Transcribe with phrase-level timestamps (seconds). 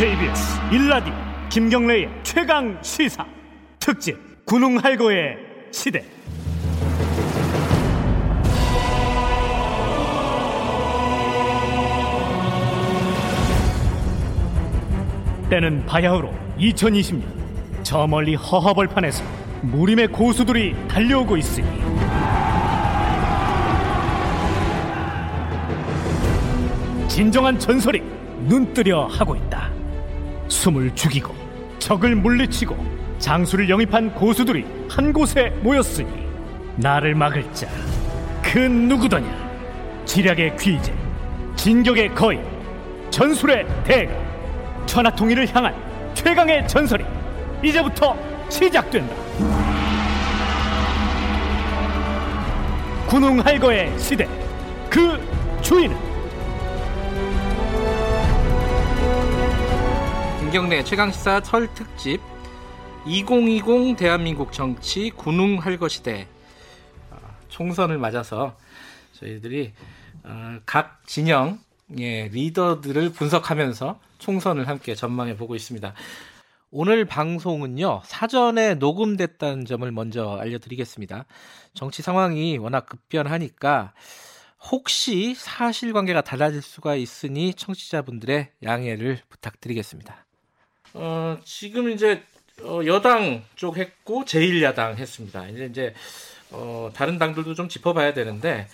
[0.00, 1.12] KBS 일라디오
[1.50, 3.22] 김경래의 최강 시사.
[3.78, 5.36] 특집 군웅할고의
[5.70, 6.02] 시대.
[15.50, 17.22] 때는 바야흐로 2020년.
[17.82, 19.22] 저 멀리 허허벌판에서
[19.60, 21.66] 무림의 고수들이 달려오고 있으니.
[27.06, 28.02] 진정한 전설이
[28.46, 29.79] 눈뜨려 하고 있다.
[30.50, 31.34] 숨을 죽이고
[31.78, 32.76] 적을 물리치고
[33.18, 36.08] 장수를 영입한 고수들이 한 곳에 모였으니
[36.76, 37.66] 나를 막을 자
[38.52, 39.50] 그 누구더냐?
[40.06, 40.92] 지략의 귀재
[41.54, 42.42] 진격의 거인
[43.10, 44.12] 전술의 대가
[44.86, 45.72] 천하통일을 향한
[46.14, 47.04] 최강의 전설이
[47.62, 48.16] 이제부터
[48.48, 49.14] 시작된다.
[53.06, 54.26] 군웅할거의 시대
[54.88, 55.20] 그
[55.62, 55.96] 주인은
[60.50, 62.20] 김경래 최강시사 설 특집
[63.06, 66.26] 2020 대한민국 정치 군웅할거시대
[67.12, 67.16] 아,
[67.48, 68.56] 총선을 맞아서
[69.12, 69.72] 저희들이
[70.24, 75.94] 어, 각 진영의 리더들을 분석하면서 총선을 함께 전망해 보고 있습니다.
[76.72, 81.26] 오늘 방송은요 사전에 녹음됐다는 점을 먼저 알려드리겠습니다.
[81.74, 83.92] 정치 상황이 워낙 급변하니까
[84.72, 90.26] 혹시 사실관계가 달라질 수가 있으니 청취자분들의 양해를 부탁드리겠습니다.
[90.94, 92.22] 어, 지금 이제
[92.62, 95.46] 어, 여당 쪽 했고 제1야당 했습니다.
[95.48, 95.94] 이제 이제
[96.50, 98.68] 어, 다른 당들도 좀 짚어봐야 되는데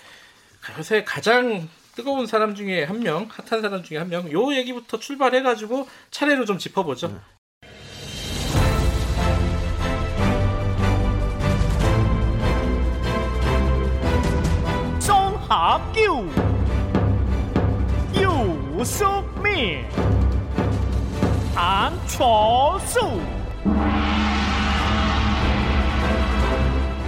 [0.79, 5.89] 요새 가장 뜨거운 사람 중에 한 명, 핫한 사람 중에 한 명, 요 얘기부터 출발해가지고
[6.11, 7.09] 차례로 좀 짚어보죠.
[7.09, 7.15] 네.
[15.01, 16.29] 송합교
[18.15, 19.87] 유승민
[21.59, 23.01] 안철수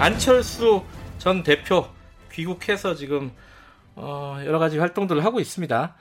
[0.01, 0.83] 안철수
[1.19, 1.87] 전 대표
[2.33, 3.31] 귀국해서 지금
[3.95, 5.97] 어, 여러 가지 활동들을 하고 있습니다.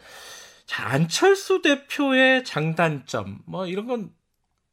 [0.65, 4.11] 자, 안철수 대표의 장단점, 뭐 이런 건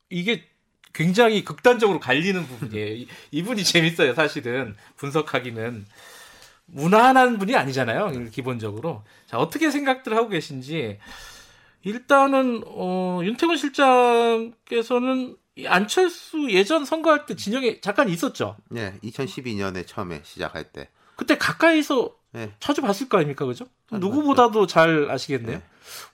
[0.08, 0.44] 이게
[0.92, 3.06] 굉장히 극단적으로 갈리는 부분이에요.
[3.32, 5.84] 이분이 재밌어요, 사실은 분석하기는
[6.66, 9.02] 무난한 분이 아니잖아요, 기본적으로.
[9.26, 11.00] 자, 어떻게 생각들 하고 계신지
[11.84, 15.36] 일단은 어, 윤태곤 실장께서는
[15.66, 18.56] 안철수 예전 선거할 때 진영에 잠깐 있었죠.
[18.70, 20.90] 네, 2012년에 처음에 시작할 때.
[21.16, 22.52] 그때 가까이서 네.
[22.58, 23.66] 자주 봤을 거 아닙니까, 그죠?
[23.92, 25.58] 누구보다도 잘 아시겠네요.
[25.58, 25.64] 네.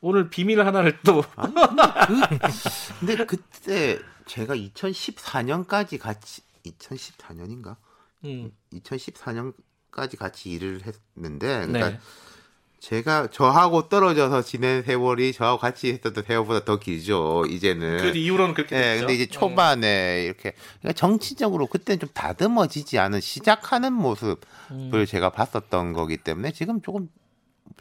[0.03, 1.25] 오늘 비밀 하나를 또.
[1.37, 7.77] 아니, 그, 근데 그때 제가 2014년까지 같이 2014년인가?
[8.25, 8.53] 음.
[8.75, 10.83] 2014년까지 같이 일을
[11.17, 11.91] 했는데, 그러니까.
[11.91, 12.01] 네.
[12.81, 17.45] 제가 저하고 떨어져서 지낸 세월이 저하고 같이 했던 세월보다 더 길죠.
[17.47, 17.99] 이제는.
[17.99, 19.01] 그래도 이후로는 그렇게 네, 됐죠.
[19.07, 20.25] 근데 이제 초반에 음.
[20.25, 24.37] 이렇게 그러니까 정치적으로 그때는 좀 다듬어지지 않은 시작하는 모습을
[24.71, 25.07] 음.
[25.07, 27.09] 제가 봤었던 거기 때문에 지금 조금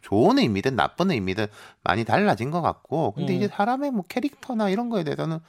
[0.01, 1.47] 좋은 의미든 나쁜 의미든
[1.83, 3.37] 많이 달라진 것 같고 근데 음.
[3.37, 5.39] 이제 사람의 뭐 캐릭터나 이런 거에 대해서는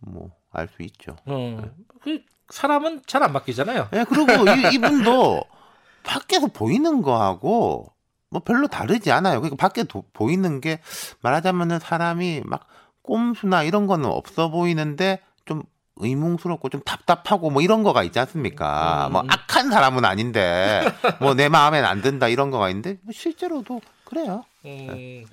[0.00, 1.16] 뭐 알 수 있죠.
[1.28, 1.60] 음.
[1.62, 1.70] 네.
[2.02, 3.88] 그 사람은 잘 안 바뀌잖아요.
[3.92, 5.44] 네, 그리고 이, 이분도
[6.04, 7.91] 밖에서 보이는 거하고
[8.32, 9.40] 뭐 별로 다르지 않아요.
[9.40, 10.80] 그러니까 밖에 도, 보이는 게
[11.20, 12.66] 말하자면은 사람이 막
[13.02, 15.62] 꼼수나 이런 거는 없어 보이는데 좀
[15.96, 19.08] 의문스럽고 좀 답답하고 뭐 이런 거가 있지 않습니까?
[19.08, 19.12] 음.
[19.12, 20.82] 뭐 악한 사람은 아닌데
[21.20, 24.44] 뭐 내 마음엔 안 든다 이런 거가 있는데 뭐 실제로도 그래요.
[24.64, 24.86] 음.
[24.88, 25.24] 네.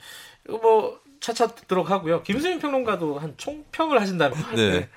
[0.50, 2.24] 뭐 차차 듣도록 하고요.
[2.24, 4.38] 김수민 평론가도 한 총평을 하신다면.
[4.56, 4.90] 네.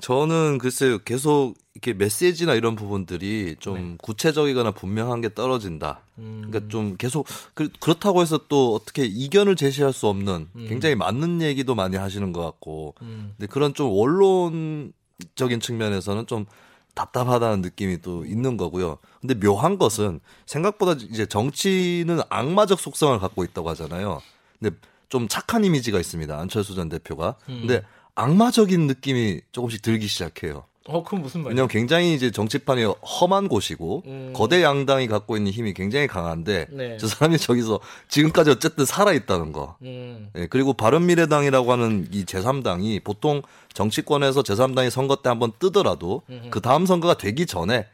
[0.00, 3.96] 저는 글쎄요 계속 이렇게 메시지나 이런 부분들이 좀 네.
[4.02, 6.00] 구체적이거나 분명한 게 떨어진다.
[6.18, 6.42] 음.
[6.46, 10.66] 그러니까 좀 계속 그, 렇다고 해서 또 어떻게 이견을 제시할 수 없는 음.
[10.68, 13.34] 굉장히 맞는 얘기도 많이 하시는 것 같고, 음.
[13.36, 16.46] 근데 그런 좀 원론적인 측면에서는 좀
[16.94, 18.98] 답답하다는 느낌이 또 있는 거고요.
[19.20, 24.20] 근데 묘한 것은 생각보다 이제 정치는 악마적 속성을 갖고 있다고 하잖아요.
[24.58, 24.76] 근데
[25.08, 26.38] 좀 착한 이미지가 있습니다.
[26.38, 27.36] 안철수 전 대표가.
[27.48, 27.60] 음.
[27.60, 27.82] 근데
[28.14, 30.64] 악마적인 느낌이 조금씩 들기 시작해요.
[30.86, 31.50] 어, 그건 무슨 말이에요?
[31.50, 34.32] 왜냐면 굉장히 이제 정치판이 험한 곳이고 음.
[34.34, 36.96] 거대 양당이 갖고 있는 힘이 굉장히 강한데 네.
[36.98, 39.76] 저 사람이 저기서 지금까지 어쨌든 살아 있다는 거.
[39.82, 40.30] 음.
[40.36, 43.42] 예, 그리고 바른미래당이라고 하는 이 제3당이 보통
[43.72, 46.50] 정치권에서 제3당이 선거 때 한번 뜨더라도 음흠.
[46.50, 47.86] 그 다음 선거가 되기 전에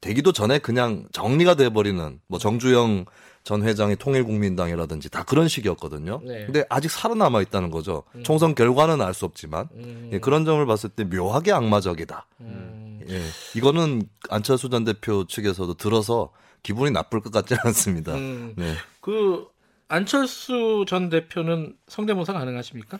[0.00, 3.04] 되기도 전에 그냥 정리가 돼 버리는 뭐 정주영
[3.44, 6.20] 전 회장이 통일국민당이라든지 다 그런 식이었거든요.
[6.24, 6.46] 네.
[6.46, 8.02] 근데 아직 살아남아 있다는 거죠.
[8.14, 8.22] 음.
[8.22, 10.10] 총선 결과는 알 수 없지만 음.
[10.12, 12.26] 예, 그런 점을 봤을 때 묘하게 악마적이다.
[12.40, 13.00] 음.
[13.08, 13.20] 예,
[13.54, 16.30] 이거는 안철수 전 대표 측에서도 들어서
[16.62, 18.14] 기분이 나쁠 것 같지 않습니다.
[18.14, 18.54] 음.
[18.56, 18.74] 네.
[19.00, 19.46] 그
[19.88, 22.98] 안철수 전 대표는 성대모사 가능하십니까?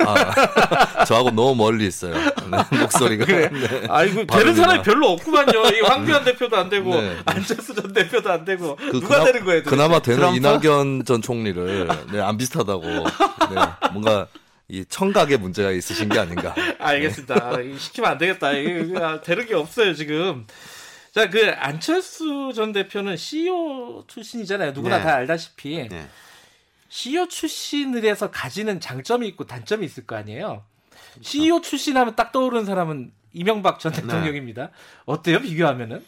[0.00, 2.14] 아, 저하고 너무 멀리 있어요.
[2.14, 3.24] 네, 목소리가.
[3.24, 3.48] 그래.
[3.48, 3.86] 네.
[3.88, 4.54] 아이고 되는.
[4.54, 5.68] 사람이 별로 없구만요.
[5.76, 7.16] 이 황교안 대표도 안 되고 네.
[7.24, 9.62] 안철수 전 대표도 안 되고 그 누가 그나- 되는 거예요?
[9.62, 9.76] 도대체?
[9.76, 10.36] 그나마 되는 트럼프?
[10.68, 12.82] 이낙연 전 총리를 네, 안 비슷하다고.
[12.86, 13.06] 네,
[13.92, 14.26] 뭔가
[14.68, 16.54] 이 청각에 문제가 있으신 게 아닌가.
[16.78, 17.60] 알겠습니다.
[17.60, 18.52] 이거 시키면 안 되겠다.
[18.52, 20.46] 이거 아, 되는 게 없어요 지금.
[21.14, 24.72] 자, 그 안철수 전 대표는 CEO 출신이잖아요.
[24.72, 25.04] 누구나 네.
[25.04, 26.08] 다 알다시피 네.
[26.94, 30.62] CEO 출신을 해서 가지는 장점이 있고 단점이 있을 거 아니에요.
[31.22, 34.68] CEO 출신하면 딱 떠오르는 사람은 이명박 전 대통령입니다.
[35.06, 36.04] 어때요 비교하면은?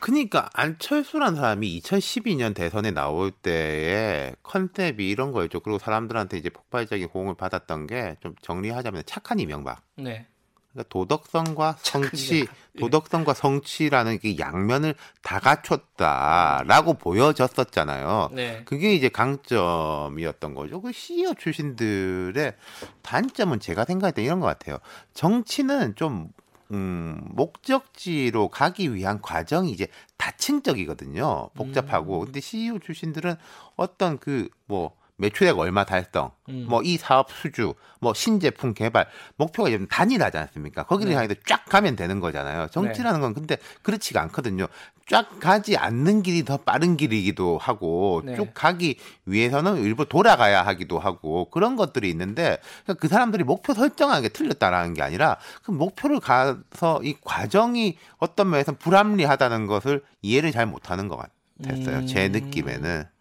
[0.00, 5.60] 그러니까 안철수란 사람이 2012년 대선에 나올 때의 컨셉이 이런 거였죠.
[5.60, 9.82] 그리고 사람들한테 이제 폭발적인 호응을 받았던 게 좀 정리하자면 착한 이명박.
[9.96, 10.26] 네.
[10.74, 12.54] 그러니까 도덕성과 이명박.
[12.76, 12.80] 예.
[12.80, 18.30] 도덕성과 성취라는 그 양면을 다 갖췄다라고 보여졌었잖아요.
[18.32, 18.62] 네.
[18.64, 20.80] 그게 이제 강점이었던 거죠.
[20.82, 22.54] 그 CEO 출신들의
[23.02, 24.78] 단점은 제가 생각할 때 이런 것 같아요.
[25.14, 26.28] 정치는 좀
[26.72, 29.86] 음, 목적지로 가기 위한 과정이 이제
[30.16, 31.50] 다층적이거든요.
[31.54, 32.20] 복잡하고.
[32.20, 32.24] 음.
[32.26, 33.36] 근데 CEO 출신들은
[33.76, 36.66] 어떤 그 뭐 매출액 얼마 달성, 음.
[36.68, 39.06] 뭐이 사업 수주, 뭐 신제품 개발
[39.36, 40.82] 목표가 좀 단일하지 않습니까?
[40.82, 41.16] 거기를 네.
[41.16, 42.68] 향해서 쫙 가면 되는 거잖아요.
[42.70, 44.66] 정치라는 건 근데 그렇지가 않거든요.
[45.06, 48.36] 쫙 가지 않는 길이 더 빠른 길이기도 하고 네.
[48.36, 54.28] 쭉 가기 위해서는 일부 돌아가야 하기도 하고 그런 것들이 있는데 그그 사람들이 목표 설정하는 게
[54.28, 61.08] 틀렸다라는 게 아니라 그 목표를 가서 이 과정이 어떤 면에서 불합리하다는 것을 이해를 잘 못하는
[61.08, 61.18] 것
[61.62, 61.98] 같았어요.
[61.98, 62.06] 음.
[62.06, 63.13] 제 느낌에는.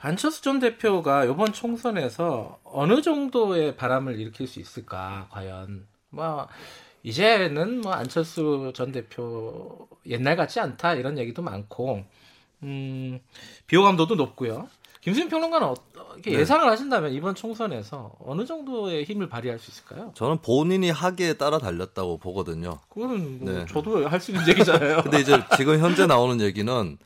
[0.00, 6.48] 안철수 전 대표가 이번 총선에서 어느 정도의 바람을 일으킬 수 있을까 과연 뭐
[7.02, 12.04] 이제는 뭐 안철수 전 대표 옛날 같지 않다 이런 얘기도 많고
[12.62, 13.20] 음
[13.66, 14.68] 비호감도도 높고요.
[15.02, 15.74] 김수현 평론가는 어,
[16.14, 16.38] 이렇게 네.
[16.38, 20.10] 예상을 하신다면 이번 총선에서 어느 정도의 힘을 발휘할 수 있을까요?
[20.16, 22.80] 저는 본인이 하기에 따라 달렸다고 보거든요.
[22.88, 23.66] 그거는 뭐 네.
[23.66, 25.02] 저도 할 수 있는 얘기잖아요.
[25.04, 26.98] 근데 이제 지금 현재 나오는 얘기는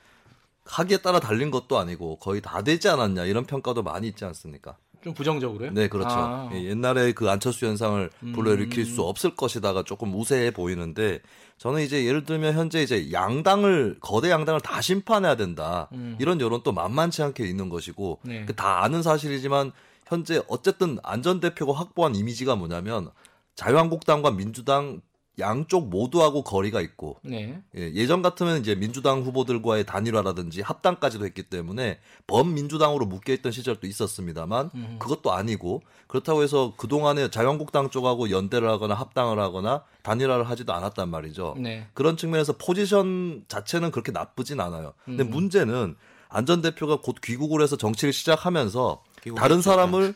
[0.71, 4.77] 하기에 따라 달린 것도 아니고 거의 다 되지 않았냐 이런 평가도 많이 있지 않습니까?
[5.03, 5.71] 좀 부정적으로요?
[5.73, 6.11] 네, 그렇죠.
[6.11, 6.51] 아.
[6.53, 8.85] 예, 옛날에 그 안철수 현상을 불러일으킬 음.
[8.85, 11.21] 수 없을 것이다가 조금 우세해 보이는데
[11.57, 16.17] 저는 이제 예를 들면 현재 이제 양당을 거대 양당을 다 심판해야 된다 음.
[16.21, 18.45] 이런 여론 또 만만치 않게 있는 것이고 네.
[18.45, 19.73] 그다 아는 사실이지만
[20.07, 23.11] 현재 어쨌든 안전 대표가 확보한 이미지가 뭐냐면
[23.55, 25.01] 자유한국당과 민주당
[25.41, 27.61] 양쪽 모두하고 거리가 있고 네.
[27.77, 34.71] 예, 예전 같으면 이제 민주당 후보들과의 단일화라든지 합당까지도 했기 때문에 범민주당으로 묶여 있던 시절도 있었습니다만
[34.75, 34.97] 음.
[34.99, 41.09] 그것도 아니고 그렇다고 해서 그 동안에 자유한국당 쪽하고 연대를 하거나 합당을 하거나 단일화를 하지도 않았단
[41.09, 41.57] 말이죠.
[41.59, 41.87] 네.
[41.95, 44.95] 그런 측면에서 포지션 자체는 그렇게 나쁘진 않아요.
[45.05, 45.31] 근데 음.
[45.31, 45.97] 문제는
[46.29, 49.03] 안전 대표가 곧 귀국을 해서 정치를 시작하면서
[49.37, 49.61] 다른.
[49.61, 50.15] 사람을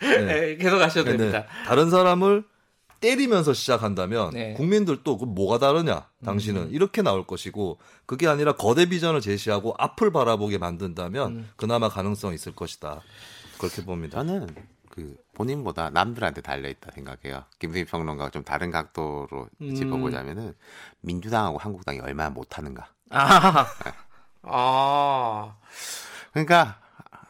[0.00, 0.24] 네.
[0.24, 1.44] 네, 계속 하셔도 네, 됩니다.
[1.66, 2.44] 다른 사람을
[3.02, 4.52] 때리면서 시작한다면 네.
[4.52, 4.54] 음.
[4.54, 10.56] 국민들도 그 뭐가 다르냐 당신은 이렇게 나올 것이고 그게 아니라 거대 비전을 제시하고 앞을 바라보게
[10.56, 11.50] 만든다면 음.
[11.56, 13.02] 그나마 가능성이 있을 것이다
[13.58, 14.18] 그렇게 봅니다.
[14.18, 14.46] 저는
[14.88, 17.44] 그 본인보다 남들한테 달려 있다 생각해요.
[17.58, 19.74] 김수희 평론가가 좀 다른 각도로 음.
[19.74, 20.54] 짚어보자면은
[21.00, 22.88] 민주당하고 한국당이 얼마나 못하는가.
[23.10, 23.66] 아,
[24.42, 25.56] 아,
[26.32, 26.80] 그러니까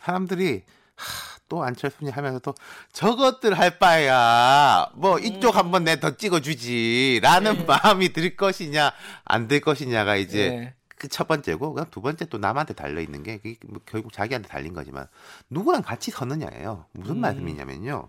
[0.03, 0.65] 사람들이
[1.03, 2.55] 하, 또 안철수냐 하면서도
[2.93, 7.65] 저것들 할 바야 뭐 이쪽 한번 내 더 찍어주지라는 네.
[7.65, 8.93] 마음이 들 것이냐
[9.25, 10.75] 안 들 것이냐가 이제 네.
[10.97, 15.07] 그첫 번째고 그다음 두 번째 또 남한테 달려 있는 게 뭐 결국 자기한테 달린 거지만
[15.51, 16.87] 누구랑 같이 서느냐예요.
[16.93, 17.21] 무슨 음.
[17.21, 18.09] 말씀이냐면요.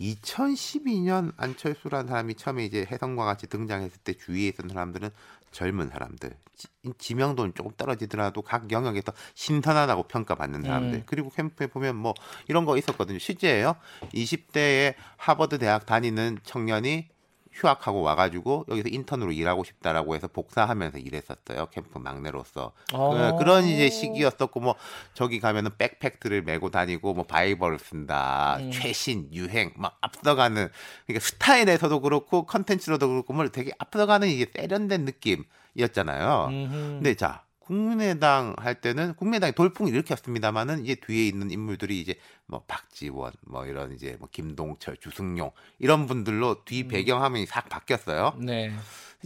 [0.00, 5.10] 2012년 안철수라는 사람이 처음에 이제 혜성과 같이 등장했을 때 주위에 있던 사람들은
[5.56, 10.98] 젊은 사람들, 지- 지명도는 조금 떨어지더라도 각 영역에서 신선하다고 평가받는 사람들.
[10.98, 11.02] 음.
[11.06, 12.12] 그리고 캠프에 보면 뭐
[12.46, 13.18] 이런 거 있었거든요.
[13.18, 13.74] 실제예요.
[14.12, 17.08] 20대에 하버드 대학 다니는 청년이
[17.56, 21.66] 휴학하고 와가지고 여기서 인턴으로 일하고 싶다라고 해서 복사하면서 일했었어요.
[21.72, 22.72] 캠프 막내로서.
[22.92, 23.10] 어.
[23.32, 24.74] 그- 그런 이제 시기였었고 뭐
[25.14, 28.58] 저기 가면은 백팩들을 메고 다니고 뭐 바이벌을 쓴다.
[28.60, 28.70] 음.
[28.70, 30.68] 최신 유행 막 앞서가는
[31.06, 36.46] 그러니까 스타일에서도 그렇고 컨텐츠로도 그렇고 뭐 되게 앞서가는 이게 세련된 느낌이었잖아요.
[36.50, 36.70] 음흠.
[36.96, 42.14] 근데 자 국민의당 할 때는 국민의당이 돌풍을 일으켰습니다만은 이제 뒤에 있는 인물들이 이제
[42.46, 46.88] 뭐 박지원 뭐 이런 이제 뭐 김동철 주승용 이런 분들로 뒤 음.
[46.88, 48.34] 배경 화면이 싹 바뀌었어요.
[48.38, 48.72] 네.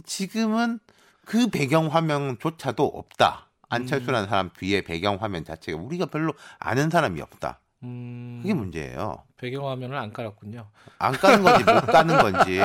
[0.03, 0.79] 지금은
[1.23, 3.47] 그 배경 화면조차도 없다.
[3.47, 3.65] 음.
[3.69, 7.59] 안철수라는 사람 뒤에 배경 화면 자체가 우리가 별로 아는 사람이 없다.
[7.83, 9.23] 음, 그게 문제예요.
[9.37, 10.67] 배경 화면을 안 깔았군요.
[10.97, 12.59] 안 까는 건지 못 까는 건지.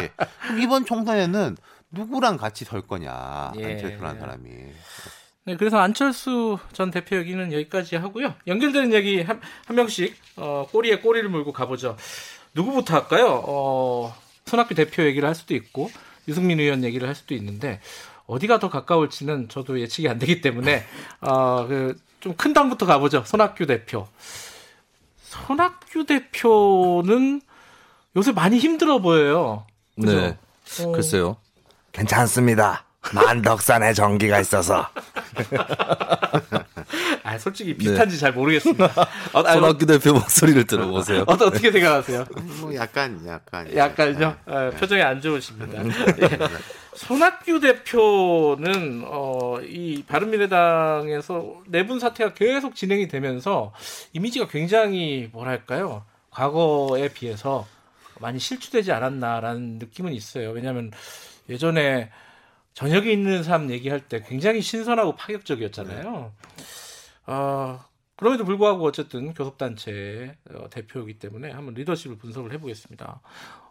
[0.62, 1.56] 이번 총선에는
[1.90, 3.52] 누구랑 같이 설 거냐.
[3.56, 3.72] 예.
[3.72, 4.50] 안철수라는 사람이.
[5.46, 8.34] 네, 그래서 안철수 전 대표 얘기는 여기까지 하고요.
[8.46, 11.96] 연결되는 얘기 한, 한 명씩 어, 꼬리에 꼬리를 물고 가보죠.
[12.54, 13.42] 누구부터 할까요?
[13.46, 14.14] 어,
[14.46, 15.90] 손학규 대표 얘기를 할 수도 있고
[16.28, 17.80] 유승민 의원 얘기를 할 수도 있는데
[18.26, 20.84] 어디가 더 가까울지는 저도 예측이 안 되기 때문에
[21.20, 23.22] 어, 그 좀 큰 당부터 가보죠.
[23.24, 24.08] 손학규 대표.
[25.22, 27.40] 손학규 대표는
[28.16, 29.64] 요새 많이 힘들어 보여요.
[29.94, 30.20] 그죠?
[30.20, 30.38] 네.
[30.82, 31.36] 어, 글쎄요.
[31.92, 32.84] 괜찮습니다.
[33.14, 34.88] 만덕산에 전기가 있어서
[37.22, 38.84] 아, 솔직히 비슷한지 잘 모르겠습니다.
[39.32, 41.22] 어, 아, 손학규 대표 목소리를 들어보세요.
[41.22, 42.24] 어, 어떻게 생각하세요?
[42.60, 44.36] 뭐 약간 약간 약간요.
[44.46, 44.52] 네.
[44.54, 45.82] 어, 표정이 안 좋으십니다.
[45.84, 46.38] 예.
[46.94, 53.72] 손학규 대표는 어, 이 바른미래당에서 내분 사태가 계속 진행이 되면서
[54.12, 56.04] 이미지가 굉장히 뭐랄까요?
[56.30, 57.66] 과거에 비해서
[58.20, 60.50] 많이 실추되지 않았나라는 느낌은 있어요.
[60.50, 60.90] 왜냐하면
[61.48, 62.10] 예전에
[62.76, 66.30] 저녁에 있는 사람 얘기할 때 굉장히 신선하고 파격적이었잖아요.
[67.26, 67.80] 어,
[68.16, 73.22] 그럼에도 불구하고 어쨌든 교섭단체 어, 대표이기 때문에 한번 리더십을 분석을 해보겠습니다.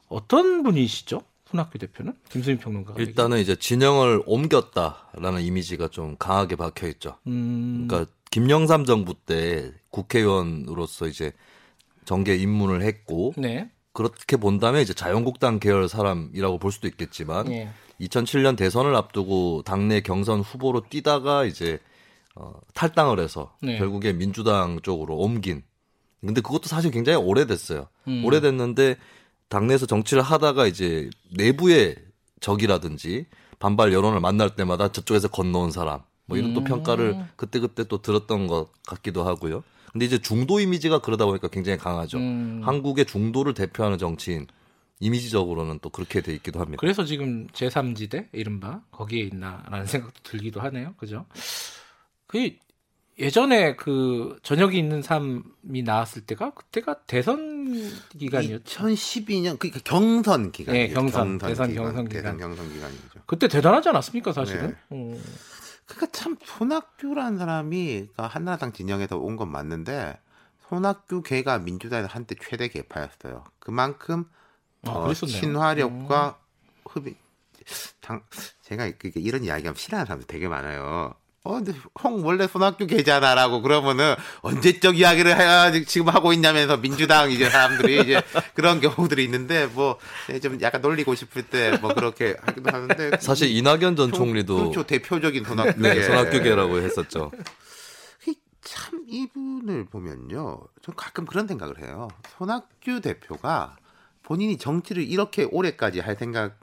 [0.07, 1.21] 어떤 분이시죠?
[1.45, 2.15] 손학규 대표는?
[2.29, 2.99] 김수민 평론가가.
[2.99, 7.19] 일단은 이제 진영을 옮겼다라는 이미지가 좀 강하게 박혀 있죠.
[7.27, 11.31] 음, 그러니까 김영삼 정부 때 국회의원으로서 이제
[12.05, 13.69] 정계 입문을 했고 네.
[13.93, 17.69] 그렇게 본다면 이제 자유한국당 계열 사람이라고 볼 수도 있겠지만 예.
[18.01, 21.79] 2007년 대선을 앞두고 당내 경선 후보로 뛰다가 이제
[22.35, 23.77] 어, 탈당을 해서 네.
[23.77, 25.63] 결국에 민주당 쪽으로 옮긴.
[26.19, 27.87] 근데 그것도 사실 굉장히 오래됐어요.
[28.07, 28.25] 음.
[28.25, 28.97] 오래됐는데
[29.49, 31.95] 당내에서 정치를 하다가 이제 내부의
[32.41, 33.27] 적이라든지
[33.59, 36.63] 반발 여론을 만날 때마다 저쪽에서 건너온 사람 뭐 이런 또 음.
[36.65, 39.63] 평가를 그때그때 또 들었던 것 같기도 하고요.
[39.91, 42.17] 근데 이제 중도 이미지가 그러다 보니까 굉장히 강하죠.
[42.17, 42.61] 음.
[42.65, 44.47] 한국의 중도를 대표하는 정치인
[44.99, 46.79] 이미지적으로는 또 그렇게 돼 있기도 합니다.
[46.79, 50.93] 그래서 지금 제3지대 이른바 거기에 있나라는 생각도 들기도 하네요.
[50.97, 51.25] 그죠?
[52.27, 52.55] 그
[53.17, 58.83] 예전에 그 저녁이 있는 삶이 나왔을 때가 그때가 대선 기간이었죠.
[58.87, 60.73] 2012년 그러니까 경선 기간.
[60.73, 62.23] 네, 경선, 대선 경선 기간.
[62.23, 63.19] 대선 경선 기간이죠.
[63.25, 64.69] 그때 대단하지 않았습니까, 사실은?
[64.69, 64.75] 네.
[64.89, 65.17] 어.
[65.85, 70.17] 그러니까 참 손학규라는 사람이 그러니까 한나라당 진영에서 온 건 맞는데
[70.67, 73.43] 손학규 걔가 민주당에서 한때 최대 개파였어요.
[73.59, 74.25] 그만큼
[74.85, 75.37] 아, 어, 그랬었네요.
[75.37, 75.41] 음.
[75.41, 76.37] 친화력과
[76.85, 77.15] 흡이
[78.01, 78.21] 당
[78.63, 81.13] 제가 그- 그 이런 이야기하면 싫어하는 사람들 되게 많아요.
[81.47, 87.47] 어, 근데 형 원래 손학규 계잖아라고 그러면은 언제적 이야기를 해야 지금 하고 있냐면서 민주당 이제
[87.51, 88.21] 사람들이 이제
[88.55, 89.99] 그런 경우들이 있는데 뭐
[90.41, 94.83] 좀 약간 놀리고 싶을 때 뭐 그렇게 하기도 하는데 사실 이낙연 전 좀- 총리도 그렇죠
[94.87, 97.31] 대표적인 손학규 네, 손학규계라고 했었죠.
[98.67, 102.07] 참 이분을 보면요, 전 가끔 그런 생각을 해요.
[102.35, 103.75] 손학규 대표가
[104.25, 106.59] 본인이 정치를 이렇게 오래까지 할 생각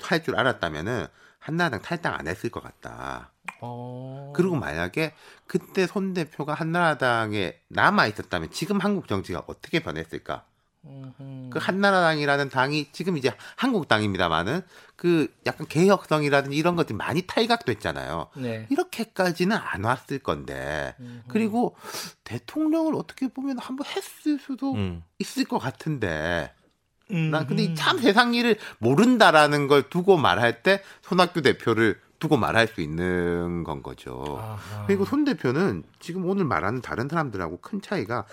[0.00, 1.06] 할 줄 알았다면은
[1.38, 3.30] 한나라당 탈당 안 했을 것 같다.
[3.60, 4.32] 어.
[4.34, 5.12] 그리고 만약에
[5.46, 10.46] 그때 손 대표가 한나라당에 남아 있었다면 지금 한국 정치가 어떻게 변했을까?
[10.86, 11.50] 음흠.
[11.50, 14.62] 그 한나라당이라는 당이 지금 이제 한국당입니다만은
[14.96, 18.28] 그 약간 개혁성이라든지 이런 것들이 많이 탈각됐잖아요.
[18.36, 18.66] 네.
[18.70, 20.94] 이렇게까지는 안 왔을 건데
[21.28, 21.76] 그리고
[22.24, 25.02] 대통령을 어떻게 보면 한번 했을 수도 음.
[25.18, 26.63] 있을 것 같은데 음.
[27.08, 32.80] 난 근데 이참 세상 일을 모른다라는 걸 두고 말할 때 손학규 대표를 두고 말할 수
[32.80, 34.38] 있는 건 거죠.
[34.40, 34.86] 아하.
[34.86, 38.24] 그리고 손 대표는 지금 오늘 말하는 다른 사람들하고 큰 차이가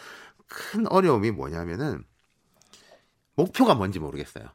[0.47, 2.03] 큰 어려움이 뭐냐면은
[3.35, 4.45] 목표가 뭔지 모르겠어요.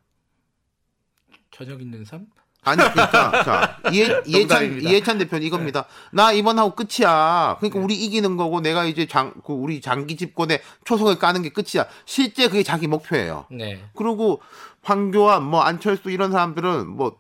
[1.51, 2.27] 저녁 있는 삶?
[2.67, 4.83] 아니 그러니까 자 이해, 이해찬.
[4.83, 5.87] 이해찬 대표는 이겁니다.
[6.11, 7.57] 나 이번 하고 끝이야.
[7.61, 11.87] 그러니까 우리 이기는 거고 내가 이제 장 그 우리 장기 집권에 초석을 까는 게 끝이야.
[12.05, 13.47] 실제 그게 자기 목표예요.
[13.51, 13.81] 네.
[13.95, 14.41] 그리고
[14.83, 17.17] 황교안 뭐 안철수 이런 사람들은 뭐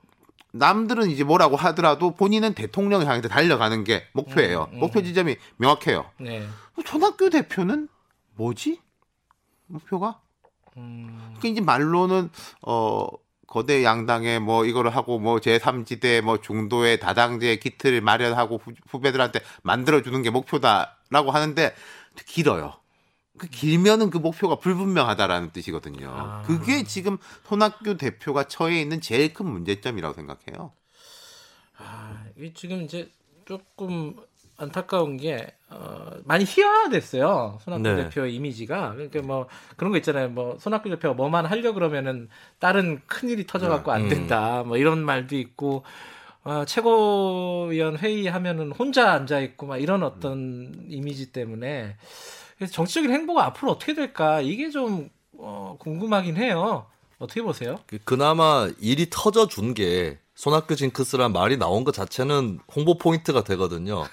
[0.53, 4.69] 남들은 이제 뭐라고 하더라도 본인은 대통령을 향해서 달려가는 게 목표예요.
[4.73, 4.81] 음, 음.
[4.81, 6.07] 목표 지점이 명확해요.
[6.19, 6.47] 네.
[6.85, 7.89] 손학규 대표는
[8.35, 8.81] 뭐지?
[9.67, 10.21] 목표가?
[10.77, 11.35] 음.
[11.39, 12.31] 그러니까 이제 말로는
[12.63, 13.07] 어
[13.47, 20.03] 거대 양당에 뭐 이거를 하고 뭐 제3지대 뭐 중도의 다당제 기틀을 마련하고 후, 후배들한테 만들어
[20.03, 21.75] 주는 게 목표다라고 하는데
[22.27, 22.75] 길어요.
[23.39, 26.11] 그 길면은 그 목표가 불분명하다라는 뜻이거든요.
[26.11, 26.43] 아.
[26.47, 30.73] 그게 지금 손학규 대표가 처해 있는 제일 큰 문제점이라고 생각해요.
[31.79, 33.11] 아, 이게 지금 이제
[33.45, 34.17] 조금
[34.59, 37.59] 안타까운 게 어, 많이 희화화됐어요.
[37.63, 37.97] 손학규 네.
[38.05, 38.93] 대표의 이미지가.
[38.95, 39.47] 그러니까 뭐
[39.77, 40.29] 그런 거 있잖아요.
[40.31, 44.09] 뭐 손학규 대표가 뭐만 하려 그러면은 다른 큰 일이 터져 갖고 안 음.
[44.09, 44.63] 된다.
[44.65, 45.85] 뭐 이런 말도 있고
[46.45, 51.97] 어, 최고위원 회의하면은 혼자 앉아 있고 막 이런 어떤 이미지 때문에
[52.57, 55.09] 그래서 정치적인 행보가 앞으로 어떻게 될까 이게 좀
[55.39, 56.87] 어, 궁금하긴 해요.
[57.19, 57.77] 어떻게 보세요?
[57.87, 64.05] 그- 그나마 일이 터져 준 게 손학규 징크스란 말이 나온 것 자체는 홍보 포인트가 되거든요.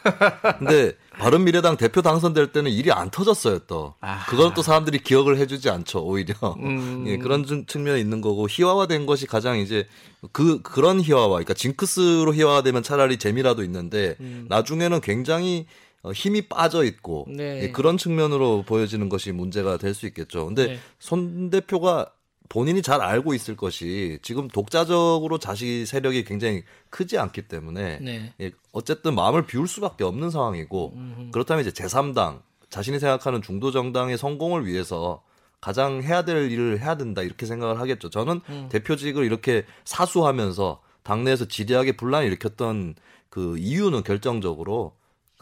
[0.57, 3.93] 근데 바른미래당 대표 당선될 때는 일이 안 터졌어요 또.
[3.99, 4.25] 아.
[4.29, 6.33] 그건 또 사람들이 기억을 해주지 않죠 오히려.
[6.59, 7.03] 음.
[7.11, 9.85] 예, 그런 중- 측면이 있는 거고 희화화된 것이 가장 이제
[10.31, 14.15] 그 그런 희화화, 그러니까 징크스로 희화화되면 차라리 재미라도 있는데
[14.47, 15.67] 나중에는 굉장히
[16.03, 17.63] 어, 힘이 빠져 있고 네.
[17.63, 20.45] 예, 그런 측면으로 보여지는 것이 문제가 될 수 있겠죠.
[20.45, 20.79] 근데 네.
[20.99, 22.07] 손 대표가
[22.53, 28.31] 본인이 잘 알고 있을 것이 지금 독자적으로 자식 세력이 굉장히 크지 않기 때문에 네.
[28.39, 30.93] 예, 어쨌든 마음을 비울 수밖에 없는 상황이고
[31.31, 35.23] 그렇다면 이제 제3당 자신이 생각하는 중도 정당의 성공을 위해서
[35.61, 38.11] 가장 해야 될 일을 해야 된다 이렇게 생각을 하겠죠.
[38.11, 42.93] 저는 대표직을 이렇게 사수하면서 당내에서 지대하게 분란을 일으켰던
[43.31, 44.93] 그 이유는 결정적으로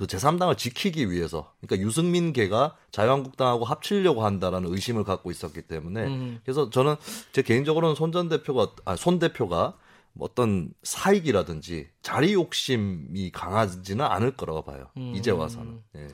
[0.02, 6.40] 그 제3당을 지키기 위해서 그러니까 유승민계가 자유한국당하고 합치려고 한다라는 의심을 갖고 있었기 때문에 음.
[6.44, 6.96] 그래서 저는
[7.34, 9.78] 제 개인적으로는 손 전 대표가 아, 손 대표가
[10.14, 14.88] 뭐 어떤 사익이라든지 자리 욕심이 강하지는 않을 거라고 봐요.
[14.98, 15.14] 음.
[15.16, 15.80] 이제 와서는.
[15.98, 16.08] 예.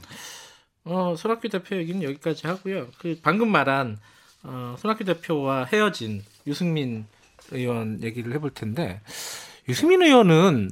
[0.84, 2.88] 어, 손학규 대표 얘기는 여기까지 하고요.
[3.00, 3.98] 그 방금 말한
[4.44, 7.06] 어, 손학규 대표와 헤어진 유승민
[7.52, 9.00] 의원 얘기를 해볼 텐데
[9.70, 10.72] 유승민 의원은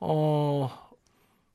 [0.00, 0.81] 어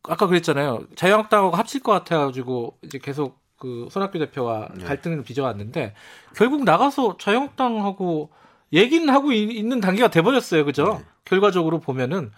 [0.08, 0.86] 아까 그랬잖아요.
[0.96, 4.86] 자유한국당하고 합칠 것 같아가지고 이제 계속 그 손학규 대표와 네.
[4.86, 5.94] 갈등을 빚어왔는데
[6.36, 8.30] 결국 나가서 자유한국당하고
[8.74, 10.66] 얘기는 하고 이- 있는 단계가 돼버렸어요.
[10.66, 11.02] 그죠?
[11.26, 12.32] 결과적으로 보면은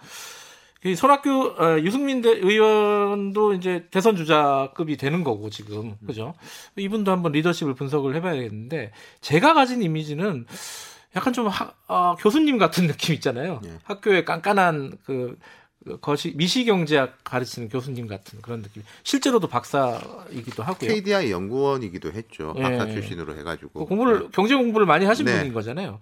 [0.84, 6.32] 이 손학규 어, 유승민 대, 의원도 이제 대선 주자급이 되는 거고 지금 그죠?
[6.76, 10.46] 이분도 한번 리더십을 분석을 해봐야겠는데 제가 가진 이미지는
[11.16, 13.60] 약간 좀 하, 아, 교수님 같은 느낌 있잖아요.
[13.62, 13.76] 네.
[13.84, 15.36] 학교에 깐깐한 그
[16.02, 18.82] 거시 미시경제학 가르치는 교수님 같은 그런 느낌.
[19.02, 20.88] 실제로도 박사이기도 하고요.
[20.90, 22.52] KDI 연구원이기도 했죠.
[22.58, 22.62] 예.
[22.62, 25.38] 박사 출신으로 해가지고 그 공부를 경제 공부를 많이 하신 네.
[25.38, 25.98] 분인 거잖아요.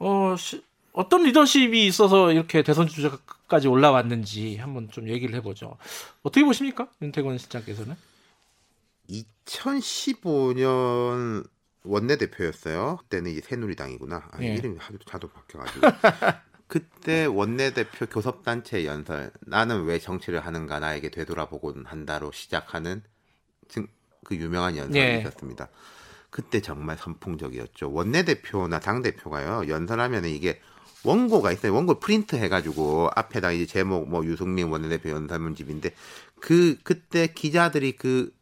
[0.00, 0.62] 어, 시-
[0.92, 5.78] 어떤 리더십이 있어서 이렇게 대선 주자까지 올라왔는지 한번 좀 얘기를 해보죠.
[6.22, 7.94] 어떻게 보십니까, 윤태권 실장께서는?
[9.08, 11.46] 2015년
[11.84, 12.98] 원내대표였어요.
[13.02, 14.28] 그때는 이제 새누리당이구나.
[14.32, 14.54] 아, 예.
[14.54, 15.86] 이름이 하도 자도 바뀌어가지고.
[16.72, 23.02] 그때 원내대표 교섭단체 연설 나는 왜 정치를 하는가 나에게 되돌아보곤 한다로 시작하는
[23.68, 23.88] 증-
[24.24, 25.18] 그 유명한 연설이 예.
[25.18, 25.68] 있었습니다.
[26.30, 27.92] 그때 정말 선풍적이었죠.
[27.92, 30.62] 원내대표나 당대표가요 연설하면 이게
[31.04, 31.74] 원고가 있어요.
[31.74, 35.94] 원고 프린트 해가지고 앞에다 이제 제목 뭐 유승민 원내대표 연설문집인데
[36.40, 38.32] 그 그때 기자들이 그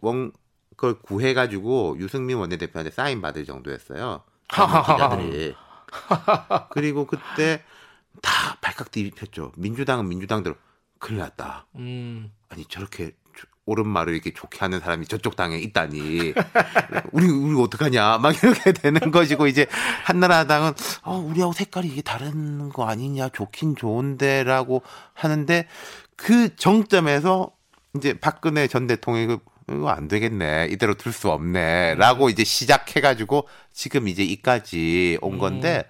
[0.00, 0.32] 원
[0.76, 4.24] 그걸 구해가지고 유승민 원내대표한테 사인 받을 정도였어요.
[4.50, 5.54] 기자들이.
[6.70, 7.62] 그리고 그때
[8.22, 9.52] 다 발칵 뒤집혔죠.
[9.56, 10.56] 민주당은 민주당대로
[10.98, 11.66] 큰일 났다.
[11.76, 16.32] 음, 아니 저렇게 조- 옳은 말을 이렇게 좋게 하는 사람이 저쪽 당에 있다니
[17.12, 19.66] 우리 우리 어떡하냐 막 이렇게 되는 것이고 이제
[20.04, 20.72] 한나라당은
[21.02, 25.68] 어 우리하고 색깔이 이게 다른 거 아니냐 좋긴 좋은데라고 하는데
[26.16, 27.50] 그 정점에서
[27.96, 29.38] 이제 박근혜 전 대통령이 그
[29.68, 35.84] 이거 안 되겠네 이대로 둘 수 없네 라고 이제 시작해가지고 지금 이제 이까지 온 건데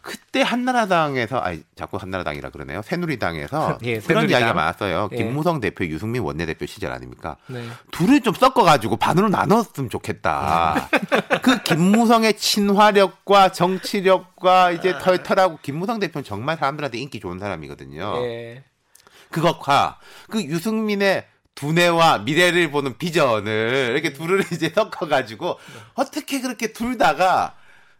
[0.00, 4.30] 그때 한나라당에서 아니 자꾸 한나라당이라 그러네요 새누리당에서 예, 그런 새누리당.
[4.30, 5.08] 이야기가 많았어요.
[5.12, 5.16] 예.
[5.16, 7.36] 김무성 대표, 유승민 원내대표 시절 아닙니까?
[7.46, 7.66] 네.
[7.90, 10.90] 둘을 좀 섞어가지고 반으로 나눴으면 좋겠다.
[11.40, 18.14] 그 김무성의 친화력과 정치력과 이제 털털하고 김무성 대표는 정말 사람들한테 인기 좋은 사람이거든요.
[18.26, 18.62] 예.
[19.30, 25.58] 그것과 그 유승민의 두뇌와 미래를 보는 비전을 이렇게 둘을 이제 섞어가지고
[25.94, 27.54] 어떻게 그렇게 둘 다가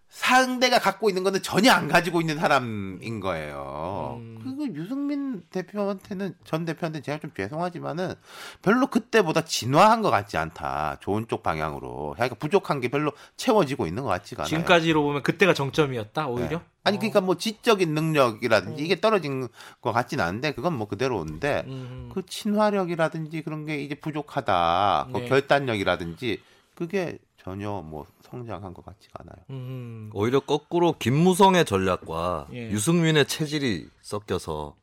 [0.09, 4.21] 상대가 갖고 있는 거는 전혀 안 가지고 있는 사람인 거예요.
[4.21, 4.39] 음.
[4.43, 8.15] 그리고 유승민 대표한테는 전 대표한테 제가 좀 죄송하지만은
[8.63, 10.99] 별로 그때보다 진화한 것 같지 않다.
[11.01, 12.15] 좋은 쪽 방향으로.
[12.15, 14.49] 그러니까 부족한 게 별로 채워지고 있는 것 같지가 않아요.
[14.49, 16.59] 지금까지로 보면 그때가 정점이었다 오히려.
[16.59, 16.65] 네.
[16.85, 18.85] 아니 그러니까 뭐 지적인 능력이라든지 음.
[18.85, 19.49] 이게 떨어진
[19.81, 22.11] 것 같진 않은데 그건 뭐 그대로인데 음.
[22.13, 25.09] 그 친화력이라든지 그런 게 이제 부족하다.
[25.13, 25.29] 그 네.
[25.29, 26.43] 결단력이라든지
[26.75, 29.45] 그게 전혀 뭐 성장한 것 같지가 않아요.
[29.51, 30.11] 음.
[30.13, 32.71] 오히려 거꾸로 김무성의 전략과 예.
[32.71, 34.77] 유승민의 체질이 섞여서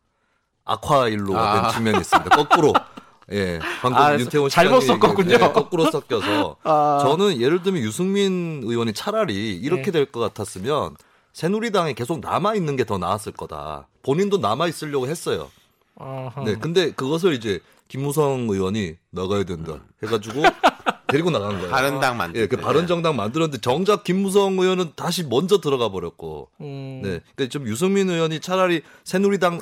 [0.66, 1.62] 악화일로가 아.
[1.64, 2.36] 된 측면이 있습니다.
[2.36, 2.74] 거꾸로.
[3.34, 3.60] 예.
[3.82, 5.34] 방금 아, 윤태원 잘못 시장이 섞었군요.
[5.36, 7.00] 예, 거꾸로 섞여서 아.
[7.02, 9.92] 저는 예를 들면 유승민 의원이 차라리 이렇게 네.
[9.92, 10.96] 될것 같았으면
[11.32, 13.88] 새누리당에 계속 남아 있는 게 더 나았을 거다.
[14.04, 15.50] 본인도 남아 있으려고 했어요.
[15.96, 16.44] 어허.
[16.44, 20.42] 네, 근데 그것을 이제 김무성 의원이 나가야 된다 해가지고
[21.08, 21.70] 데리고 나간 거예요.
[21.70, 22.62] 바른 당 만들 예, 그 때.
[22.62, 27.02] 바른 정당 만들었는데 정작 김무성 의원은 다시 먼저 들어가 버렸고, 음.
[27.04, 29.60] 네, 그러니까 좀 유승민 의원이 차라리 새누리당에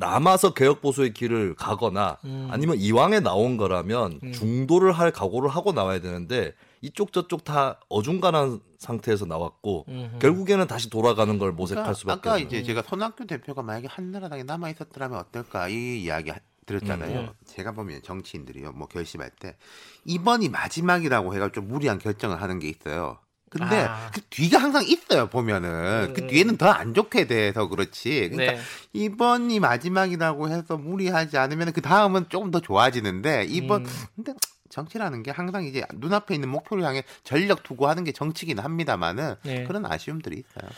[0.00, 2.48] 남아서 개혁 보수의 길을 가거나 음.
[2.50, 9.26] 아니면 이왕에 나온 거라면 중도를 할 각오를 하고 나와야 되는데 이쪽 저쪽 다 어중간한 상태에서
[9.26, 10.18] 나왔고 음흠.
[10.18, 12.46] 결국에는 다시 돌아가는 걸 모색할 그러니까 수밖에 아까 없는.
[12.46, 17.20] 이제 제가 손학규 대표가 만약에 한나라당에 남아 있었더라면 어떨까 이 이야기 하- 들었잖아요.
[17.20, 17.28] 음.
[17.46, 19.56] 제가 보면 정치인들이요, 뭐 결심할 때
[20.04, 23.18] 이번이 마지막이라고 해가 좀 무리한 결정을 하는 게 있어요.
[23.50, 24.10] 근데 아.
[24.14, 26.26] 그 뒤가 항상 있어요 보면은 그 음.
[26.28, 28.30] 뒤에는 더 안 좋게 돼서 그렇지.
[28.30, 28.60] 그러니까 네.
[28.92, 33.90] 이번이 마지막이라고 해서 무리하지 않으면 그 다음은 조금 더 좋아지는데 이번 음.
[34.14, 34.34] 근데
[34.68, 39.64] 정치라는 게 항상 이제 눈앞에 있는 목표를 향해 전력 투구하는 게 정치긴 합니다만은 네.
[39.64, 40.70] 그런 아쉬움들이 있어요.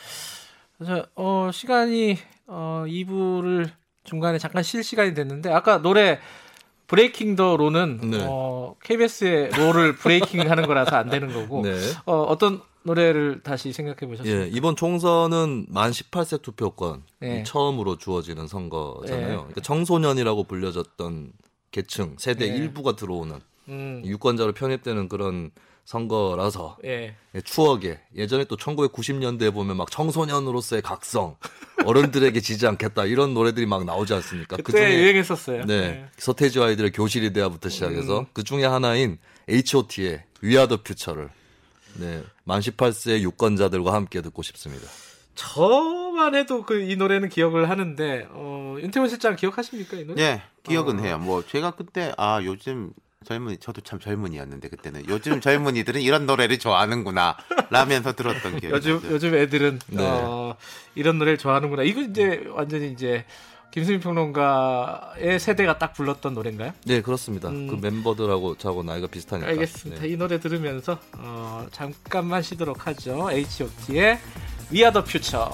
[0.78, 3.70] 그래서 어, 시간이 어, 2부를
[4.04, 6.18] 중간에 잠깐 쉴 시간이 됐는데 아까 노래
[6.92, 8.26] Breaking the Law는 네.
[8.28, 11.74] 어, KBS의 law를 breaking 하는 거라서 안 되는 거고 네.
[12.05, 14.31] 어, 어떤 노래를 다시 생각해 보셨어요?
[14.31, 17.44] 예, 이번 총선은 만 18세 투표권 네.
[17.44, 19.26] 처음으로 주어지는 선거잖아요.
[19.26, 19.37] 네.
[19.37, 21.33] 그러니까 청소년이라고 불려졌던
[21.70, 22.57] 계층 세대 네.
[22.59, 25.50] 일부가 들어오는 음, 유권자로 편입되는 그런
[25.85, 27.14] 선거라서 예.
[27.35, 31.37] 예, 추억에 예전에 또 1990년대에 보면 막 청소년으로서의 각성
[31.85, 34.57] 어른들에게 지지 않겠다 이런 노래들이 막 나오지 않습니까?
[34.57, 35.64] 그때 그중에 유행했었어요.
[35.66, 38.27] 네, 서태지와 아이들의 교실이 돼야부터 시작해서 음.
[38.33, 39.18] 그 중에 하나인
[39.49, 41.29] H.O.T의 위아더 퓨처를
[41.95, 44.87] 네, 만 18세 유권자들과 함께 듣고 싶습니다.
[45.35, 50.23] 저만 해도 그 이 노래는 기억을 하는데 어, 윤태원 실장 기억하십니까 이 노래?
[50.23, 51.03] 예, 기억은 어.
[51.03, 51.18] 해요.
[51.18, 52.92] 뭐 제가 그때 아 요즘
[53.24, 57.37] 젊은이 저도 참 젊은이였는데 그때는 요즘 젊은이들은 이런 노래를 좋아하는구나
[57.70, 59.11] 라면서 들었던 기억이 요즘 나죠.
[59.11, 60.04] 요즘 애들은 네.
[60.04, 60.56] 어,
[60.94, 61.82] 이런 노래를 좋아하는구나.
[61.82, 63.24] 이거 이제 완전히 이제
[63.72, 66.72] 김수민 평론가의 세대가 딱 불렀던 노래인가요?
[66.85, 67.48] 네, 그렇습니다.
[67.48, 67.68] 음.
[67.68, 69.48] 그 멤버들하고 저하고 나이가 비슷하니까.
[69.48, 70.02] 알겠습니다.
[70.02, 70.08] 네.
[70.08, 73.30] 이 노래 들으면서 어, 잠깐만 쉬도록 하죠.
[73.30, 74.18] H.O.T의
[74.70, 75.48] We Are the Future.